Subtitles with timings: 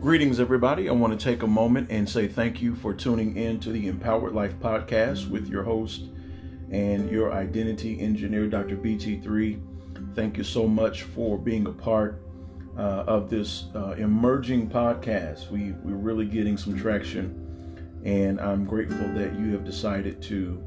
[0.00, 0.88] Greetings, everybody.
[0.88, 3.86] I want to take a moment and say thank you for tuning in to the
[3.86, 6.04] Empowered Life podcast with your host
[6.70, 8.78] and your identity engineer, Dr.
[8.78, 9.60] BT3.
[10.14, 12.22] Thank you so much for being a part
[12.78, 15.50] uh, of this uh, emerging podcast.
[15.50, 20.64] We, we're really getting some traction, and I'm grateful that you have decided to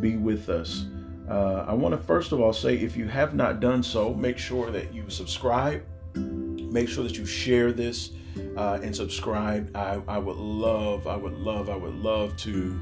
[0.00, 0.86] be with us.
[1.30, 4.38] Uh, I want to first of all say if you have not done so, make
[4.38, 5.84] sure that you subscribe,
[6.16, 8.15] make sure that you share this
[8.56, 9.74] uh, and subscribe.
[9.76, 12.78] I, I would love, I would love, I would love to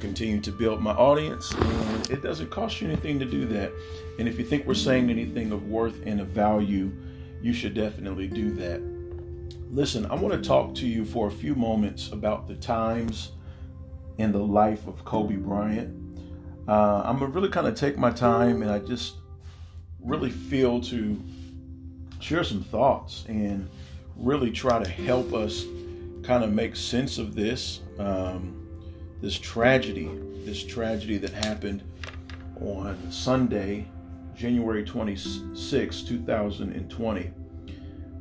[0.00, 1.52] continue to build my audience.
[1.52, 3.72] And it doesn't cost you anything to do that.
[4.18, 6.92] And if you think we're saying anything of worth and of value,
[7.40, 8.82] you should definitely do that.
[9.70, 13.32] Listen, I want to talk to you for a few moments about the times
[14.18, 15.96] in the life of Kobe Bryant.
[16.68, 19.16] Uh, I'm gonna really kind of take my time and I just
[20.00, 21.20] really feel to
[22.20, 23.68] share some thoughts and
[24.16, 25.64] really try to help us
[26.22, 28.58] kind of make sense of this um,
[29.20, 30.10] this tragedy,
[30.44, 31.82] this tragedy that happened
[32.60, 33.86] on Sunday,
[34.34, 37.30] January 26, 2020.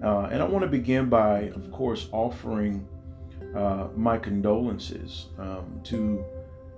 [0.04, 2.88] Uh, and I want to begin by, of course, offering
[3.56, 6.24] uh, my condolences um, to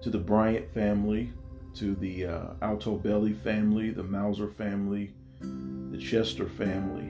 [0.02, 1.31] to the Bryant family,
[1.75, 7.09] to the uh, Altobelli family, the Mauser family, the Chester family,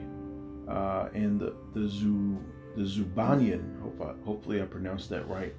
[0.68, 2.38] uh, and the the Zu
[2.76, 3.80] the Zubanian.
[3.80, 5.54] Hope I, hopefully I pronounced that right.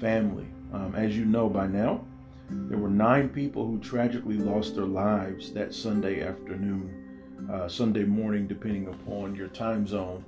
[0.00, 0.46] Family.
[0.72, 2.04] Um, as you know by now,
[2.50, 8.46] there were nine people who tragically lost their lives that Sunday afternoon, uh, Sunday morning,
[8.46, 10.24] depending upon your time zone.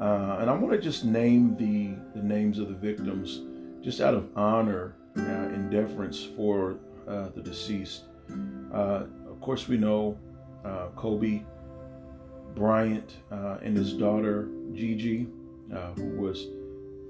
[0.00, 3.42] Uh, and I want to just name the the names of the victims,
[3.82, 6.76] just out of honor uh, and deference for
[7.08, 8.04] uh, the deceased.
[8.72, 10.18] Uh, of course, we know
[10.64, 11.42] uh, Kobe
[12.54, 15.26] Bryant uh, and his daughter Gigi,
[15.74, 16.46] uh, who was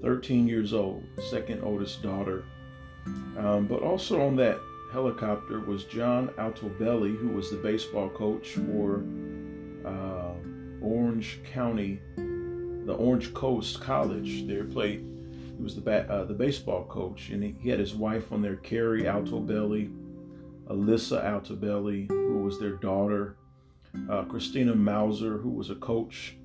[0.01, 2.45] 13 years old, second oldest daughter.
[3.37, 4.59] Um, but also on that
[4.91, 9.03] helicopter was John Altobelli, who was the baseball coach for
[9.85, 10.33] uh,
[10.81, 14.47] Orange County, the Orange Coast College.
[14.47, 15.05] There played.
[15.57, 18.57] He was the uh, the baseball coach, and he, he had his wife on there,
[18.57, 19.93] Keri Altobelli,
[20.67, 23.37] Alyssa Altobelli, who was their daughter,
[24.09, 26.35] uh, Christina Mauser, who was a coach,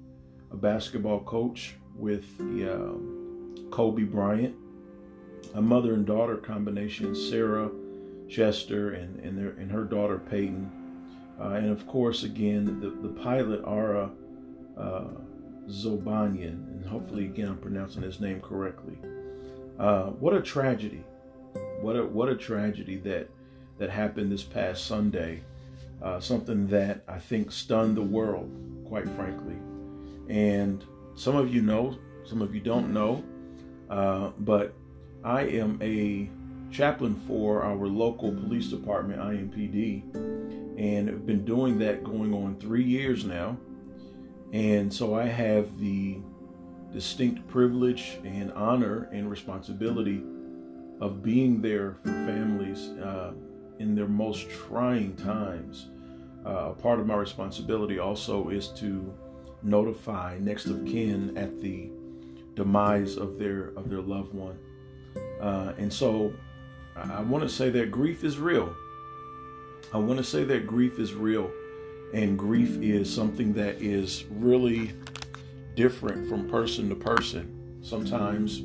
[0.50, 2.92] a basketball coach with the, uh,
[3.70, 4.54] Kobe Bryant,
[5.54, 7.70] a mother and daughter combination, Sarah
[8.28, 10.70] Chester and, and, their, and her daughter Payton.
[11.40, 14.10] Uh, and of course, again, the, the pilot, Ara
[14.76, 15.04] uh,
[15.68, 18.98] Zobanyan, and hopefully, again, I'm pronouncing his name correctly.
[19.78, 21.02] Uh, what a tragedy.
[21.80, 23.28] What a, what a tragedy that,
[23.78, 25.42] that happened this past Sunday
[26.02, 28.50] uh, something that I think stunned the world,
[28.86, 29.56] quite frankly.
[30.28, 30.84] And
[31.14, 33.24] some of you know, some of you don't know,
[33.88, 34.74] uh, but
[35.24, 36.30] I am a
[36.70, 40.14] chaplain for our local police department, IMPD,
[40.78, 43.58] and have been doing that going on three years now.
[44.52, 46.18] And so I have the
[46.92, 50.22] distinct privilege and honor and responsibility
[51.00, 53.32] of being there for families uh,
[53.80, 55.88] in their most trying times.
[56.44, 59.12] Uh, part of my responsibility also is to
[59.62, 61.91] notify next of kin at the
[62.54, 64.58] demise of their of their loved one.
[65.41, 66.32] Uh, and so
[66.94, 68.74] I want to say that grief is real.
[69.92, 71.50] I want to say that grief is real,
[72.12, 74.92] and grief is something that is really
[75.74, 77.78] different from person to person.
[77.82, 78.62] Sometimes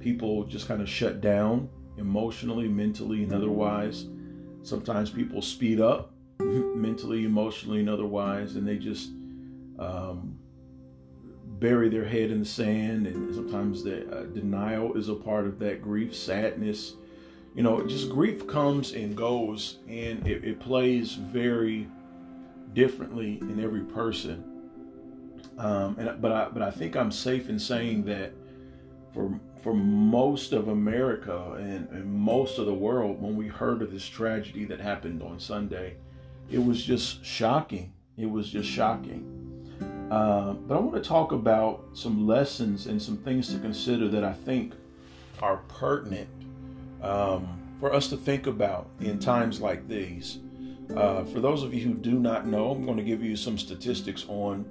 [0.00, 4.06] people just kind of shut down emotionally, mentally, and otherwise.
[4.62, 9.10] Sometimes people speed up mentally, emotionally, and otherwise, and they just
[9.78, 10.38] um,
[11.58, 13.06] bury their head in the sand.
[13.06, 16.94] And sometimes the uh, denial is a part of that grief, sadness.
[17.54, 21.86] You know, just grief comes and goes, and it, it plays very
[22.72, 24.44] differently in every person.
[25.58, 28.32] Um, and but I but I think I'm safe in saying that
[29.12, 33.92] for for most of America and, and, most of the world, when we heard of
[33.92, 35.94] this tragedy that happened on Sunday,
[36.50, 37.92] it was just shocking.
[38.18, 39.24] It was just shocking.
[40.10, 44.24] Uh, but I want to talk about some lessons and some things to consider that
[44.24, 44.74] I think
[45.40, 46.28] are pertinent
[47.00, 50.38] um, for us to think about in times like these.
[50.96, 53.56] Uh, for those of you who do not know, I'm going to give you some
[53.56, 54.68] statistics on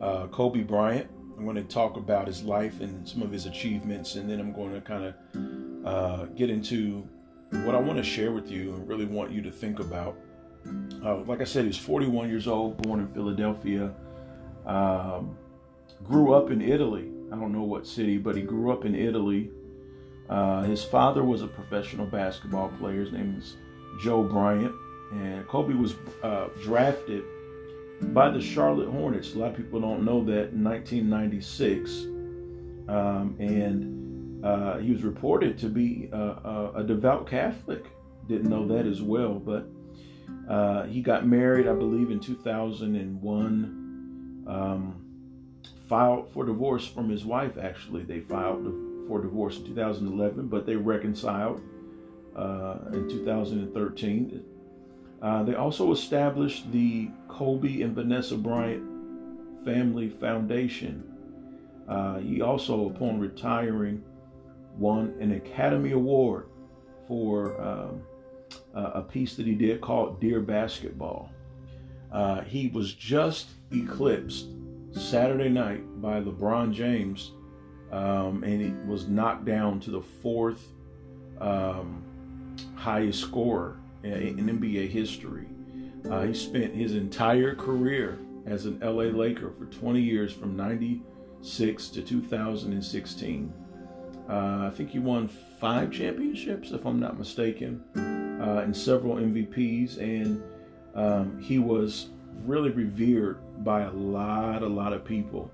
[0.00, 4.14] uh, Kobe Bryant I'm going to talk about his life and some of his achievements,
[4.14, 7.06] and then I'm going to kind of uh, get into
[7.50, 10.16] what I want to share with you and really want you to think about.
[11.04, 13.92] Uh, like I said, he's 41 years old, born in Philadelphia,
[14.66, 15.36] um,
[16.02, 17.10] grew up in Italy.
[17.32, 19.50] I don't know what city, but he grew up in Italy.
[20.28, 23.00] Uh, his father was a professional basketball player.
[23.00, 23.56] His name is
[24.02, 24.74] Joe Bryant.
[25.12, 27.24] And Kobe was uh, drafted
[28.00, 29.34] by the Charlotte Hornets.
[29.34, 32.06] A lot of people don't know that in 1996.
[32.86, 37.86] Um, and uh, he was reported to be a, a, a, devout Catholic.
[38.28, 39.34] Didn't know that as well.
[39.34, 39.66] But
[40.48, 44.44] uh, he got married, I believe, in 2001.
[44.46, 45.00] Um,
[45.88, 48.02] filed for divorce from his wife, actually.
[48.02, 48.64] They filed
[49.08, 51.62] for divorce in 2011, but they reconciled
[52.36, 54.44] uh, in 2013.
[55.24, 58.84] Uh, they also established the Kobe and Vanessa Bryant
[59.64, 61.02] Family Foundation.
[61.88, 64.04] Uh, he also, upon retiring,
[64.76, 66.48] won an Academy Award
[67.08, 68.02] for um,
[68.74, 71.30] a piece that he did called Dear Basketball.
[72.12, 74.48] Uh, he was just eclipsed
[74.92, 77.32] Saturday night by LeBron James,
[77.92, 80.72] um, and he was knocked down to the fourth
[81.40, 82.04] um,
[82.76, 85.46] highest scorer in NBA history.
[86.10, 91.88] Uh, he spent his entire career as an LA Laker for 20 years from 96
[91.88, 93.52] to 2016.
[94.28, 95.28] Uh, I think he won
[95.60, 99.98] five championships, if I'm not mistaken, uh, and several MVPs.
[99.98, 100.42] And
[100.94, 102.08] um, he was
[102.44, 105.50] really revered by a lot, a lot of people.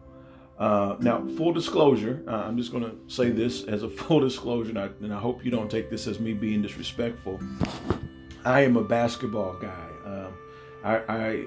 [0.58, 4.70] Uh, now, full disclosure, uh, I'm just going to say this as a full disclosure,
[4.70, 7.41] and I, and I, hope you don't take this as me being disrespectful.
[8.45, 9.89] I am a basketball guy.
[10.05, 10.35] Um,
[10.83, 10.97] I,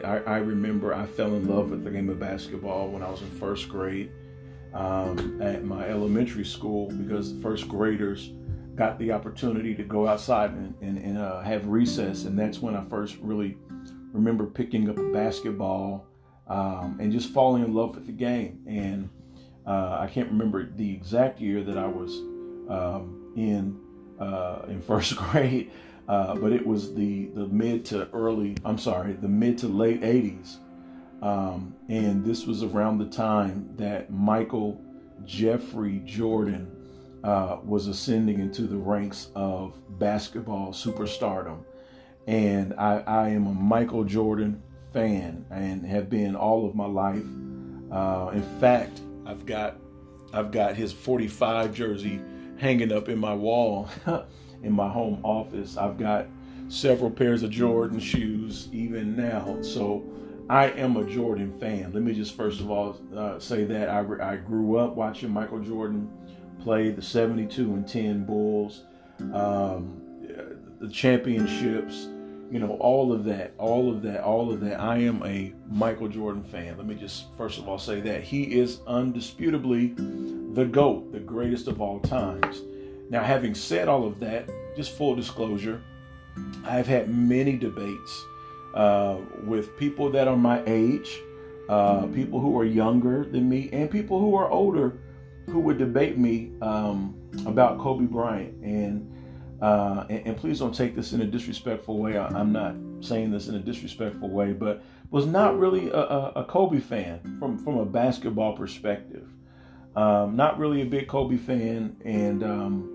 [0.03, 3.21] I, I, remember I fell in love with the game of basketball when I was
[3.21, 4.11] in first grade
[4.75, 8.31] um, at my elementary school because the first graders
[8.75, 12.75] got the opportunity to go outside and, and, and uh, have recess, and that's when
[12.75, 13.57] I first really
[14.11, 16.05] remember picking up a basketball
[16.47, 18.63] um, and just falling in love with the game.
[18.67, 19.09] And
[19.65, 22.17] uh, I can't remember the exact year that I was
[22.69, 23.79] um, in
[24.19, 25.71] uh, in first grade,
[26.07, 28.55] uh, but it was the the mid to early.
[28.65, 30.57] I'm sorry, the mid to late '80s,
[31.21, 34.81] um, and this was around the time that Michael
[35.25, 36.69] Jeffrey Jordan
[37.23, 41.63] uh, was ascending into the ranks of basketball superstardom
[42.27, 44.61] and I, I am a Michael Jordan
[44.91, 47.23] fan and have been all of my life.
[47.91, 49.77] Uh, in fact, I've got
[50.33, 52.19] I've got his 45 jersey
[52.57, 53.87] hanging up in my wall
[54.63, 55.77] in my home office.
[55.77, 56.27] I've got
[56.69, 59.61] several pairs of Jordan shoes even now.
[59.61, 60.03] So
[60.49, 61.91] I am a Jordan fan.
[61.93, 65.59] Let me just first of all uh, say that I, I grew up watching Michael
[65.59, 66.09] Jordan
[66.61, 68.83] play the 72 and 10 Bulls,
[69.33, 70.01] um,
[70.79, 72.07] the championships,
[72.51, 74.79] you know, all of that, all of that, all of that.
[74.79, 76.77] I am a Michael Jordan fan.
[76.77, 79.95] Let me just first of all say that he is undisputably
[80.55, 82.61] the GOAT, the greatest of all times.
[83.09, 85.81] Now, having said all of that, just full disclosure,
[86.65, 88.25] I've had many debates
[88.73, 91.21] uh, with people that are my age,
[91.69, 94.97] uh, people who are younger than me, and people who are older
[95.47, 97.15] who would debate me um,
[97.45, 98.53] about Kobe Bryant.
[98.63, 99.09] And
[99.61, 102.17] uh, and, and, please don't take this in a disrespectful way.
[102.17, 106.01] I, am not saying this in a disrespectful way, but was not really a,
[106.35, 109.25] a, Kobe fan from, from a basketball perspective.
[109.95, 112.92] Um, not really a big Kobe fan, and um,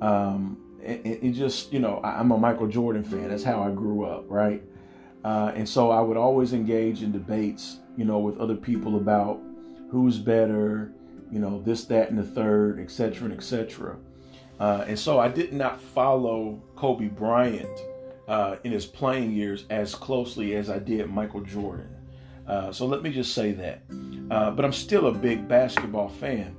[0.00, 3.28] um, it, it, just you know I, am a Michael Jordan fan.
[3.28, 4.62] That's how I grew up, right?
[5.24, 9.40] Uh, and so I would always engage in debates, you know, with other people about
[9.90, 10.92] who's better,
[11.32, 13.96] you know, this, that, and the third, etc., and etc.
[14.60, 17.68] Uh, and so I did not follow Kobe Bryant
[18.28, 21.88] uh, in his playing years as closely as I did Michael Jordan.
[22.46, 23.82] Uh, so let me just say that.
[24.30, 26.56] Uh, but I'm still a big basketball fan.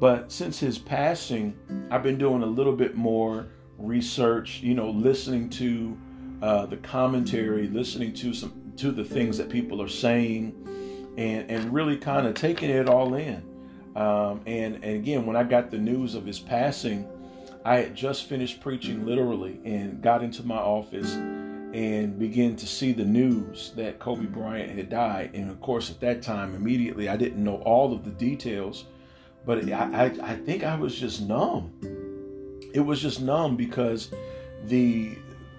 [0.00, 1.56] But since his passing,
[1.90, 3.48] I've been doing a little bit more
[3.78, 5.96] research, you know, listening to
[6.42, 10.54] uh, the commentary, listening to some to the things that people are saying,
[11.16, 13.42] and and really kind of taking it all in.
[13.96, 17.08] Um, and, and again, when I got the news of his passing,
[17.64, 22.92] I had just finished preaching literally and got into my office and began to see
[22.92, 25.30] the news that Kobe Bryant had died.
[25.34, 28.84] And of course, at that time, immediately, I didn't know all of the details,
[29.46, 31.70] but I, I, think I was just numb.
[32.72, 34.10] It was just numb because
[34.64, 35.16] the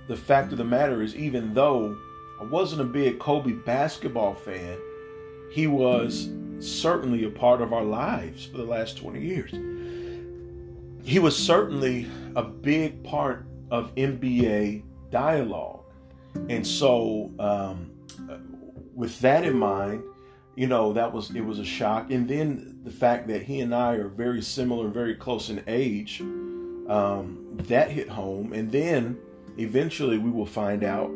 [0.07, 1.97] the fact of the matter is, even though
[2.39, 4.77] I wasn't a big Kobe basketball fan,
[5.51, 9.53] he was certainly a part of our lives for the last 20 years
[11.05, 15.83] he was certainly a big part of NBA dialogue.
[16.49, 17.91] And so, um,
[18.93, 20.03] with that in mind,
[20.55, 22.11] you know, that was it was a shock.
[22.11, 26.21] And then the fact that he and I are very similar, very close in age,
[26.21, 28.53] um, that hit home.
[28.53, 29.17] And then
[29.57, 31.11] eventually we will find out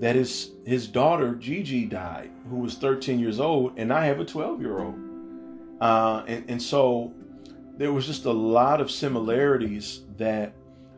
[0.00, 4.24] that his his daughter Gigi died, who was 13 years old, and I have a
[4.24, 4.94] 12 year old.
[5.80, 7.12] Uh, and, and so
[7.76, 10.54] there was just a lot of similarities that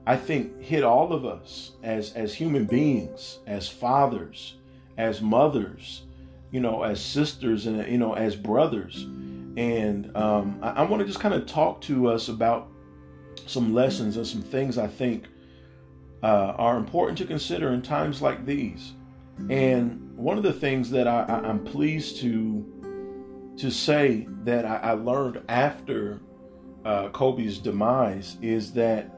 [0.06, 4.56] I think hit all of us as as human beings, as fathers,
[4.96, 6.02] as mothers,
[6.50, 9.04] you know, as sisters, and you know, as brothers.
[9.56, 12.68] And um, I, I want to just kind of talk to us about
[13.46, 15.26] some lessons and some things I think
[16.22, 18.92] uh, are important to consider in times like these.
[19.50, 22.74] And one of the things that I, am pleased to
[23.56, 26.20] to say that I, I learned after
[26.84, 29.10] uh, Kobe's demise is that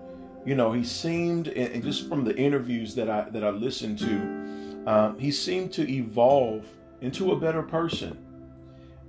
[0.45, 4.85] you know he seemed, and just from the interviews that I that I listened to,
[4.87, 6.67] uh, he seemed to evolve
[7.00, 8.26] into a better person.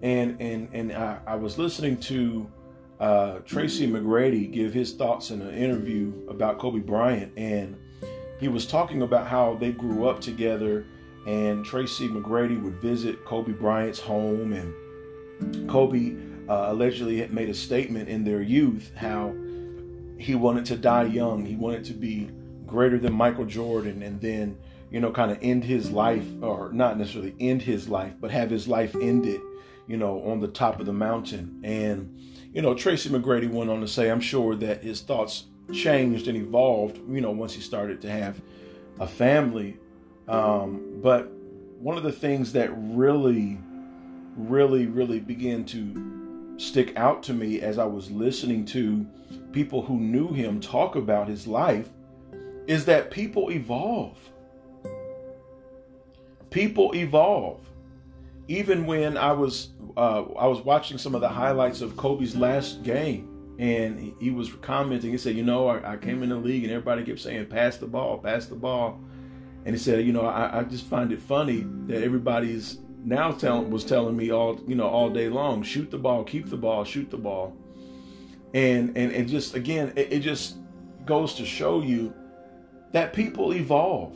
[0.02, 2.50] And and and I, I was listening to
[3.00, 7.76] uh, Tracy McGrady give his thoughts in an interview about Kobe Bryant, and
[8.40, 10.86] he was talking about how they grew up together.
[11.28, 16.16] And Tracy McGrady would visit Kobe Bryant's home, and Kobe
[16.50, 19.36] uh, allegedly had made a statement in their youth how
[20.18, 21.46] he wanted to die young.
[21.46, 22.30] He wanted to be
[22.66, 24.58] greater than Michael Jordan, and then
[24.92, 28.50] you know, kind of end his life, or not necessarily end his life, but have
[28.50, 29.40] his life ended,
[29.88, 31.62] you know, on the top of the mountain.
[31.64, 32.20] And
[32.54, 36.38] you know, Tracy McGrady went on to say, I'm sure that his thoughts changed and
[36.38, 38.42] evolved, you know, once he started to have
[39.00, 39.78] a family.
[40.28, 41.32] Um, but
[41.80, 43.58] one of the things that really,
[44.36, 49.06] really, really began to stick out to me as I was listening to
[49.52, 51.88] people who knew him talk about his life
[52.68, 54.18] is that people evolve.
[56.52, 57.60] People evolve.
[58.48, 62.84] Even when I was uh, I was watching some of the highlights of Kobe's last
[62.84, 65.12] game, and he, was commenting.
[65.12, 67.78] He said, "You know, I, I, came in the league, and everybody kept saying, pass
[67.78, 69.00] the ball, pass the ball,'
[69.66, 73.70] and he said, you know, I, I just find it funny that everybody's now telling
[73.70, 76.84] was telling me all you know all day long, shoot the ball, keep the ball,
[76.84, 77.56] shoot the ball,
[78.54, 80.58] and and and just again, it, it just
[81.06, 82.14] goes to show you
[82.92, 84.16] that people evolve,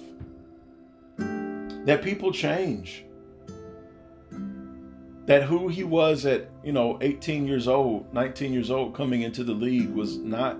[1.85, 3.05] that people change.
[5.25, 9.43] that who he was at, you know, 18 years old, 19 years old coming into
[9.43, 10.57] the league was not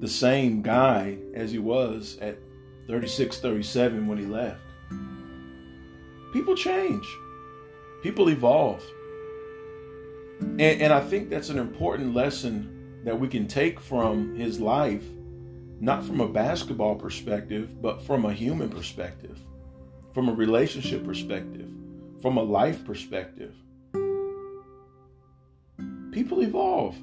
[0.00, 2.38] the same guy as he was at
[2.86, 4.60] 36, 37 when he left.
[6.32, 7.04] People change.
[8.02, 8.84] People evolve.
[10.40, 15.04] And, and I think that's an important lesson that we can take from his life,
[15.80, 19.38] not from a basketball perspective, but from a human perspective,
[20.18, 21.70] from a relationship perspective,
[22.20, 23.54] from a life perspective
[26.10, 26.96] people evolve.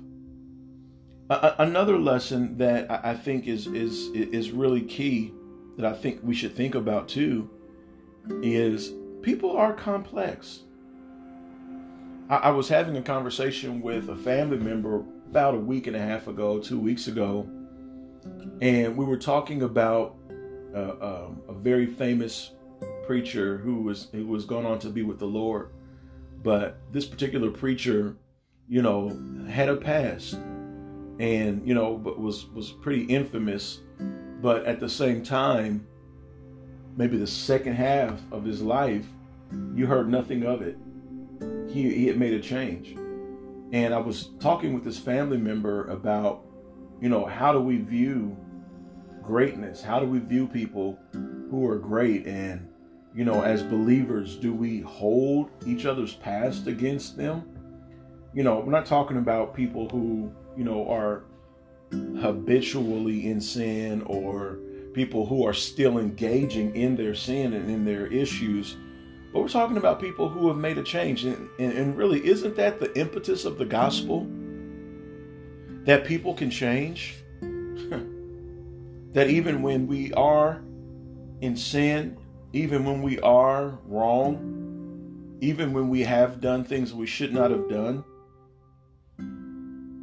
[1.29, 5.33] another lesson that I, think is is is really key
[5.77, 7.49] that I think we should think about too
[8.43, 8.91] is
[9.21, 10.63] people are complex.
[12.29, 16.01] I, I was having a conversation with a family member about a week and a
[16.01, 17.47] half ago, two weeks ago,
[18.59, 20.17] and we were talking about
[20.75, 22.51] uh, um, a very famous
[23.05, 25.69] preacher who was who was gone on to be with the Lord.
[26.43, 28.17] But this particular preacher
[28.67, 30.33] you know, had a past
[31.19, 33.81] and, you know, but was was pretty infamous.
[34.41, 35.85] But at the same time,
[36.97, 39.05] maybe the second half of his life,
[39.73, 40.77] you heard nothing of it.
[41.69, 42.97] He, he had made a change.
[43.71, 46.45] And I was talking with this family member about,
[47.01, 48.37] you know, how do we view
[49.23, 49.81] greatness?
[49.81, 50.99] How do we view people
[51.49, 52.25] who are great?
[52.25, 52.67] And,
[53.15, 57.55] you know, as believers, do we hold each other's past against them?
[58.35, 61.23] you know, we're not talking about people who, you know, are
[62.21, 64.59] habitually in sin or
[64.93, 68.75] people who are still engaging in their sin and in their issues.
[69.31, 71.23] But we're talking about people who have made a change.
[71.23, 74.27] And, and, and really, isn't that the impetus of the gospel?
[75.85, 77.15] That people can change?
[77.39, 80.61] that even when we are
[81.39, 82.17] in sin,
[82.55, 87.67] even when we are wrong, even when we have done things we should not have
[87.67, 88.01] done,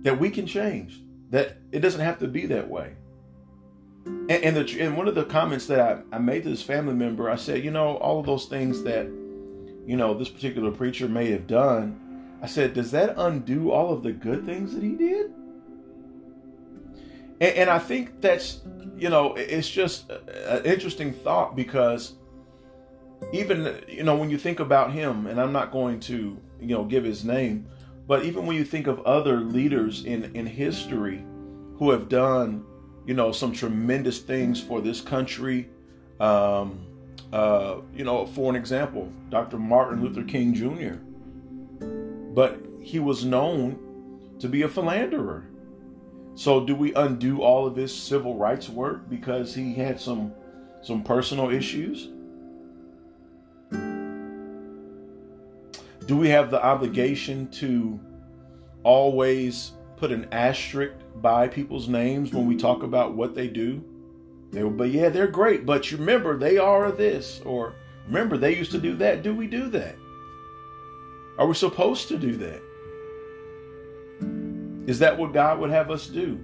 [0.03, 1.01] that we can change.
[1.31, 2.93] That it doesn't have to be that way.
[4.05, 6.93] And, and, the, and one of the comments that I, I made to this family
[6.93, 9.07] member, I said, you know, all of those things that,
[9.87, 14.03] you know, this particular preacher may have done, I said, does that undo all of
[14.03, 15.33] the good things that he did?
[17.41, 18.61] And, and I think that's,
[18.95, 22.17] you know, it's just an interesting thought because
[23.33, 26.85] even, you know, when you think about him, and I'm not going to you know
[26.85, 27.67] give his name,
[28.07, 31.25] but even when you think of other leaders in in history
[31.77, 32.65] who have done
[33.07, 35.69] you know some tremendous things for this country.
[36.21, 36.87] Um,
[37.33, 39.59] uh, you know, for an example, Dr.
[39.59, 40.97] Martin Luther King Jr.
[42.35, 43.79] But he was known
[44.39, 45.45] to be a philanderer.
[46.35, 50.33] So do we undo all of his civil rights work because he had some
[50.83, 52.09] some personal issues?
[56.13, 57.99] Do we have the obligation to
[58.83, 60.93] always put an asterisk
[61.23, 63.83] by people's names when we talk about what they do?
[64.51, 67.77] They will, be, yeah, they're great, but you remember they are this, or
[68.07, 69.23] remember they used to do that.
[69.23, 69.97] Do we do that?
[71.39, 72.61] Are we supposed to do that?
[74.87, 76.39] Is that what God would have us do?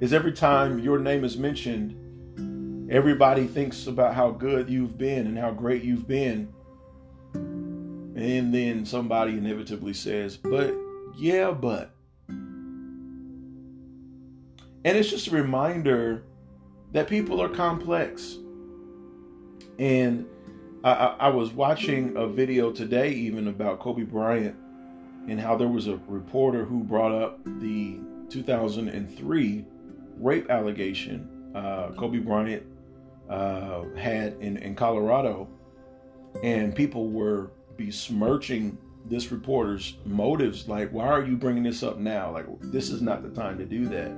[0.00, 5.38] Is every time your name is mentioned, everybody thinks about how good you've been and
[5.38, 6.52] how great you've been.
[8.14, 10.74] And then somebody inevitably says, but
[11.16, 11.94] yeah, but.
[14.84, 16.24] And it's just a reminder
[16.92, 18.36] that people are complex.
[19.78, 20.26] And
[20.84, 24.56] I, I, was watching a video today, even about Kobe Bryant,
[25.28, 29.64] and how there was a reporter who brought up the 2003
[30.18, 32.64] rape allegation uh, Kobe Bryant
[33.30, 35.48] uh, had in, in Colorado.
[36.42, 37.52] And people were
[37.86, 40.68] besmirching this reporter's motives.
[40.68, 42.32] Like, why are you bringing this up now?
[42.32, 44.12] Like, this is not the time to do that.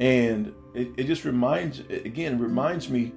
[0.00, 3.12] And it, it just reminds, again, reminds me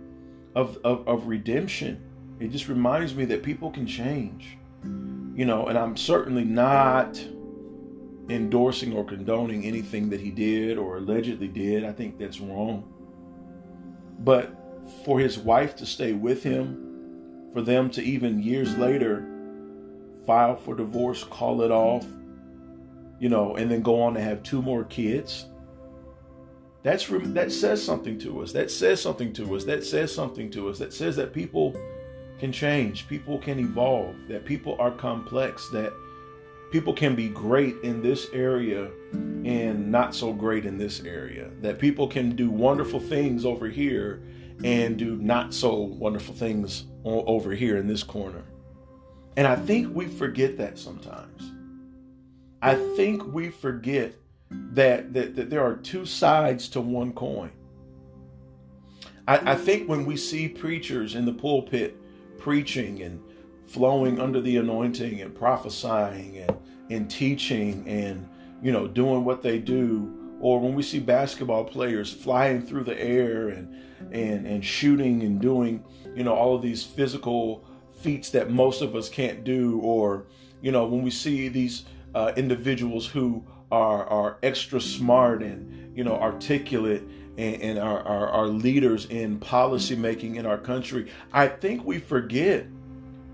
[0.55, 2.01] of, of, of redemption.
[2.39, 4.57] It just reminds me that people can change,
[5.35, 7.23] you know, and I'm certainly not
[8.29, 11.83] endorsing or condoning anything that he did or allegedly did.
[11.83, 12.91] I think that's wrong.
[14.19, 14.55] But
[15.05, 19.27] for his wife to stay with him, for them to even years later
[20.25, 22.05] file for divorce, call it off,
[23.19, 25.47] you know, and then go on to have two more kids.
[26.83, 28.51] That's that says something to us.
[28.53, 29.63] That says something to us.
[29.65, 30.79] That says something to us.
[30.79, 31.75] That says that people
[32.39, 35.93] can change, people can evolve, that people are complex, that
[36.71, 41.51] people can be great in this area and not so great in this area.
[41.61, 44.23] That people can do wonderful things over here
[44.63, 48.43] and do not so wonderful things over here in this corner.
[49.37, 51.51] And I think we forget that sometimes.
[52.61, 54.13] I think we forget
[54.49, 57.51] that, that, that there are two sides to one coin.
[59.27, 61.95] I, I think when we see preachers in the pulpit
[62.37, 63.21] preaching and
[63.65, 66.57] flowing under the anointing and prophesying and,
[66.89, 68.27] and teaching and
[68.61, 72.99] you know doing what they do or when we see basketball players flying through the
[72.99, 73.73] air and
[74.11, 75.83] and and shooting and doing
[76.15, 77.63] you know all of these physical
[78.01, 80.25] feats that most of us can't do or
[80.61, 81.85] you know when we see these
[82.15, 87.03] uh, individuals who are are extra smart and you know articulate
[87.37, 92.65] and, and our leaders in policy making in our country i think we forget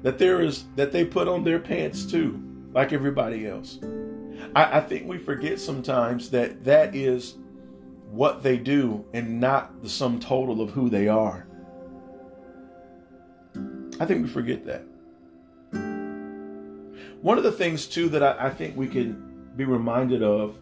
[0.04, 2.42] that there is that they put on their pants too
[2.74, 3.80] like everybody else.
[4.56, 7.38] I, I think we forget sometimes that that is
[8.12, 11.47] what they do and not the sum total of who they are
[14.00, 14.84] i think we forget that
[17.22, 20.56] one of the things too that I, I think we can be reminded of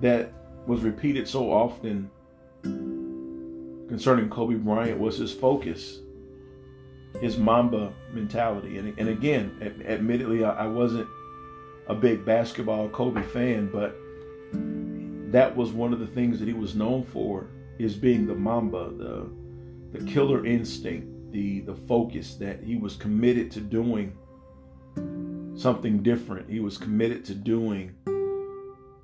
[0.00, 0.32] that
[0.66, 2.10] was repeated so often
[2.62, 6.00] concerning Kobe Bryant was his focus,
[7.20, 8.78] his Mamba mentality.
[8.78, 11.08] And, and again, admittedly, I, I wasn't
[11.88, 13.96] a big basketball Kobe fan, but
[15.32, 17.46] that was one of the things that he was known for
[17.78, 19.30] is being the Mamba, the
[19.90, 24.16] the killer instinct, the the focus that he was committed to doing
[25.56, 26.48] something different.
[26.48, 27.94] He was committed to doing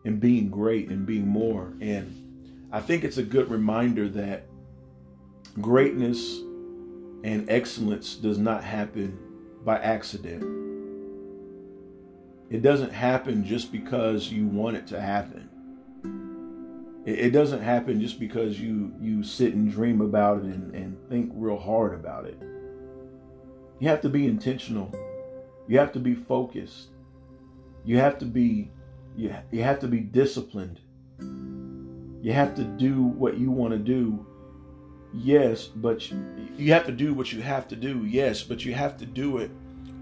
[0.05, 1.73] and being great and being more.
[1.81, 4.47] And I think it's a good reminder that
[5.61, 6.39] greatness
[7.25, 9.19] and excellence does not happen
[9.65, 10.43] by accident.
[12.51, 15.49] It doesn't happen just because you want it to happen.
[17.07, 21.31] It, doesn't happen just because you you sit and dream about it and, and think
[21.35, 22.39] real hard about it.
[23.79, 24.91] You have to be intentional
[25.67, 26.89] you have to be focused.
[27.85, 28.71] You have to be
[29.17, 30.81] you, you have to be disciplined.
[31.21, 34.27] You have to do what you want to do.
[35.13, 36.19] Yes, but you,
[36.57, 38.05] you have to do what you have to do.
[38.05, 39.51] Yes, but you have to do it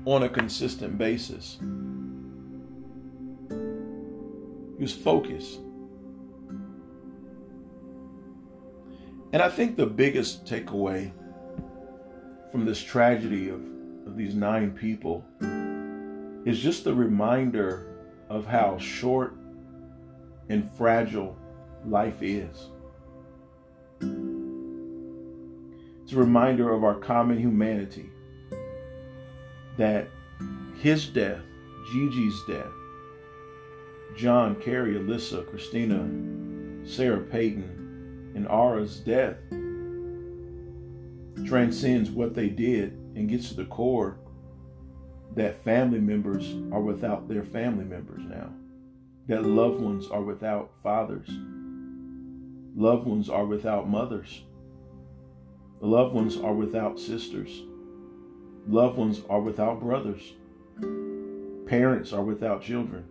[0.05, 1.59] on a consistent basis.
[4.79, 5.59] Use focus.
[9.33, 11.11] And I think the biggest takeaway
[12.51, 13.63] from this tragedy of,
[14.07, 15.25] of these nine people
[16.45, 17.87] is just the reminder
[18.29, 19.35] of how short
[20.51, 21.35] and fragile
[21.87, 22.69] life is.
[26.03, 28.11] It's a reminder of our common humanity
[29.79, 30.09] that
[30.79, 31.41] his death,
[31.91, 32.67] Gigi's death,
[34.15, 36.07] John, Keri, Alyssa, Christina,
[36.87, 37.82] Sarah Payton,
[38.35, 39.37] and Ara's death
[41.47, 44.19] transcends what they did and gets to the core
[45.35, 48.51] that family members are without their family members now,
[49.29, 51.29] that loved ones are without fathers,
[52.77, 54.43] loved ones are without mothers,
[55.81, 57.63] loved ones are without sisters,
[58.69, 60.35] loved ones are without brothers,
[61.67, 63.05] parents are without children.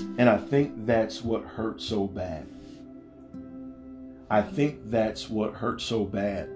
[0.00, 2.46] And I think that's what hurts so bad.
[4.28, 6.50] I think that's what hurts so bad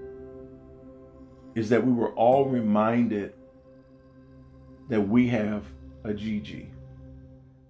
[1.54, 3.32] is that we were all reminded
[4.88, 5.64] that we have
[6.04, 6.68] a Gigi.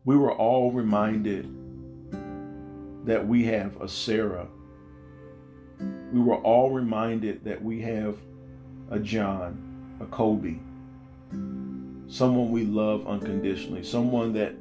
[0.04, 1.44] We were all reminded
[3.06, 4.48] that we have a Sarah.
[6.12, 8.16] We were all reminded that we have
[8.90, 10.56] a John, a Kobe,
[12.08, 14.54] someone we love unconditionally, someone that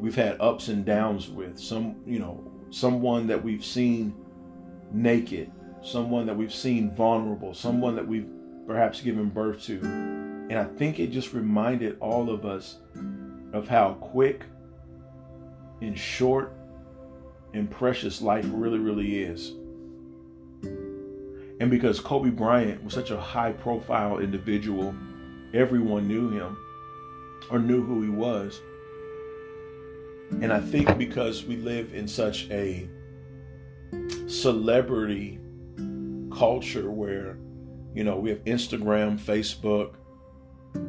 [0.00, 4.14] we've had ups and downs with, some, you know, someone that we've seen
[4.92, 8.28] naked, someone that we've seen vulnerable, someone that we've
[8.66, 9.80] perhaps given birth to.
[9.80, 12.78] And I think it just reminded all of us
[13.52, 14.44] of how quick
[15.80, 16.52] and short
[17.52, 19.52] and precious life really, really is.
[21.60, 24.94] And because Kobe Bryant was such a high profile individual,
[25.52, 26.56] everyone knew him
[27.50, 28.60] or knew who he was.
[30.30, 32.88] And I think because we live in such a
[34.26, 35.38] celebrity
[36.32, 37.36] culture where,
[37.94, 39.94] you know, we have Instagram, Facebook,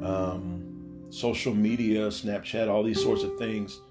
[0.06, 3.82] um, social media, Snapchat, all these sorts of things.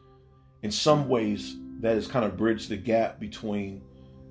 [0.62, 3.82] In some ways, that has kind of bridged the gap between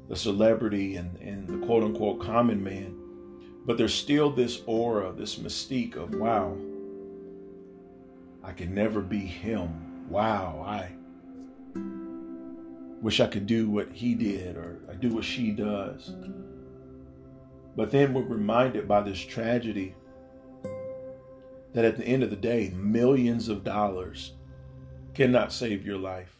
[0.07, 2.95] the celebrity and, and the quote unquote common man.
[3.65, 6.57] But there's still this aura, this mystique of, wow,
[8.43, 10.07] I can never be him.
[10.09, 10.89] Wow, I
[13.01, 16.13] wish I could do what he did or I do what she does.
[17.75, 19.95] But then we're reminded by this tragedy
[21.73, 24.33] that at the end of the day, millions of dollars
[25.13, 26.35] cannot save your life.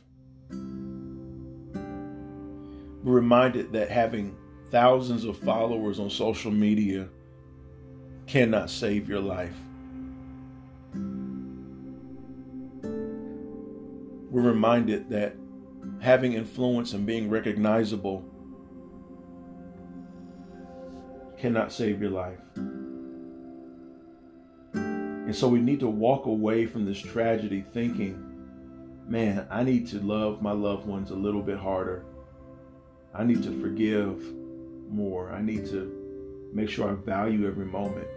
[3.03, 4.35] We're reminded that having
[4.69, 7.07] thousands of followers on social media
[8.27, 9.55] cannot save your life.
[14.29, 15.35] We're reminded that
[16.01, 18.23] having influence and being recognizable
[21.37, 22.39] cannot save your life.
[24.73, 28.25] And so we need to walk away from this tragedy thinking,
[29.07, 32.03] man, I need to love my loved ones a little bit harder.
[33.13, 34.21] I need to forgive
[34.89, 35.31] more.
[35.31, 38.07] I need to make sure I value every moment.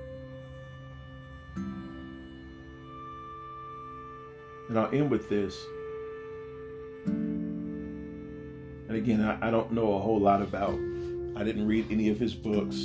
[4.68, 5.58] And I'll end with this.
[8.92, 10.74] And again, I, I don't know a whole lot about,
[11.34, 12.76] I didn't read any of his books.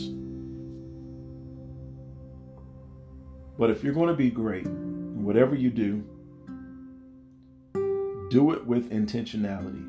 [3.60, 6.06] But if you're going to be great, whatever you do,
[8.30, 9.84] do it with intentionality.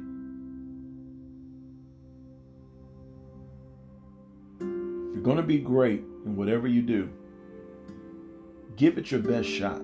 [4.58, 7.08] If you're going to be great in whatever you do,
[8.74, 9.82] give it your best shot.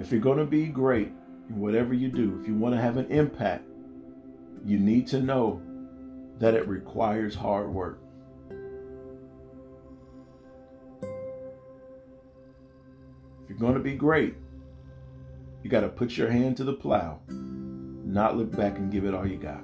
[0.00, 1.12] If you're going to be great
[1.48, 3.64] whatever you do, if you want to have an impact,
[4.64, 5.60] you need to know
[6.38, 8.00] that it requires hard work.
[13.42, 14.34] If you're going to be great,
[15.62, 19.14] you got to put your hand to the plow, not look back and give it
[19.14, 19.62] all you got.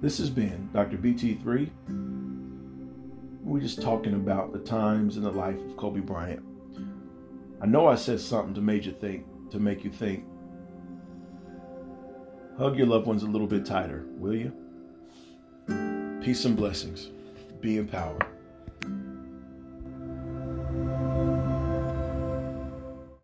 [0.00, 0.96] This has been Dr.
[0.96, 1.70] BT3
[3.50, 6.40] we're just talking about the times in the life of Kobe Bryant.
[7.60, 10.24] I know I said something to make you think, to make you think.
[12.56, 14.52] Hug your loved ones a little bit tighter, will you?
[16.22, 17.10] Peace and blessings.
[17.60, 18.24] Be empowered.